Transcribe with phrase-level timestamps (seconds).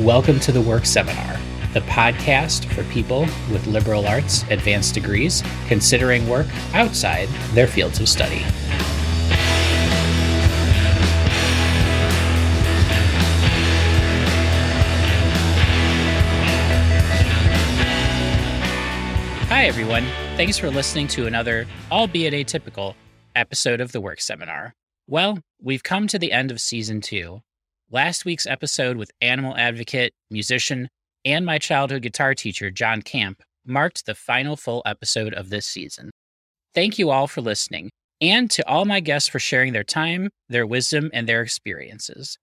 [0.00, 1.38] Welcome to the Work Seminar,
[1.72, 3.20] the podcast for people
[3.50, 8.40] with liberal arts advanced degrees considering work outside their fields of study.
[19.48, 20.04] Hi, everyone.
[20.36, 22.96] Thanks for listening to another, albeit atypical,
[23.34, 24.74] episode of the Work Seminar.
[25.06, 27.40] Well, we've come to the end of season two.
[27.92, 30.88] Last week's episode with animal advocate, musician,
[31.24, 36.10] and my childhood guitar teacher, John Camp, marked the final full episode of this season.
[36.74, 40.66] Thank you all for listening, and to all my guests for sharing their time, their
[40.66, 42.36] wisdom, and their experiences.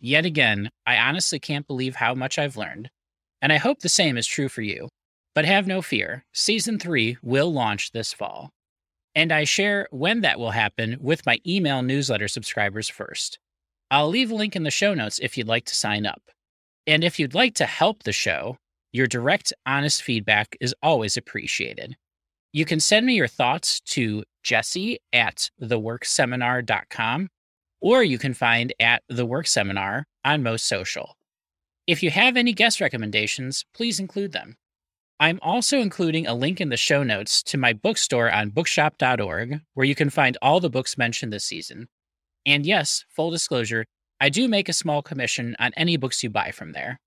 [0.00, 2.88] Yet again, I honestly can't believe how much I've learned,
[3.42, 4.88] and I hope the same is true for you.
[5.34, 8.48] But have no fear, season three will launch this fall.
[9.14, 13.38] And I share when that will happen with my email newsletter subscribers first.
[13.90, 16.22] I'll leave a link in the show notes if you'd like to sign up.
[16.86, 18.58] And if you'd like to help the show,
[18.92, 21.96] your direct, honest feedback is always appreciated.
[22.52, 27.28] You can send me your thoughts to jesse at theworkseminar.com,
[27.80, 31.16] or you can find at The Work Seminar on most social.
[31.86, 34.56] If you have any guest recommendations, please include them.
[35.20, 39.86] I'm also including a link in the show notes to my bookstore on bookshop.org, where
[39.86, 41.88] you can find all the books mentioned this season.
[42.48, 43.84] And yes, full disclosure,
[44.18, 46.98] I do make a small commission on any books you buy from there.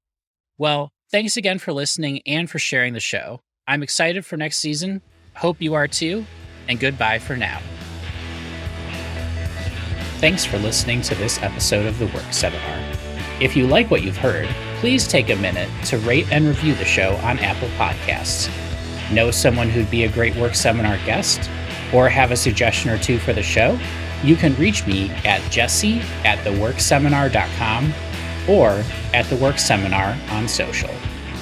[0.59, 3.42] Well, thanks again for listening and for sharing the show.
[3.66, 5.02] I'm excited for next season.
[5.36, 6.28] Hope you are too.
[6.69, 7.59] And goodbye for now.
[10.19, 12.80] Thanks for listening to this episode of the Work Seminar.
[13.42, 16.86] If you like what you've heard, please take a minute to rate and review the
[16.86, 18.47] show on Apple Podcasts.
[19.12, 21.50] Know someone who'd be a great work seminar guest?
[21.92, 23.80] Or have a suggestion or two for the show?
[24.23, 27.94] You can reach me at jesse at theworkseminar.com
[28.47, 30.89] or at the Work Seminar on social.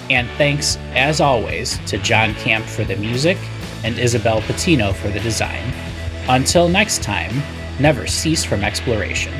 [0.09, 3.37] And thanks, as always, to John Camp for the music
[3.83, 5.73] and Isabel Patino for the design.
[6.27, 7.41] Until next time,
[7.79, 9.33] never cease from exploration.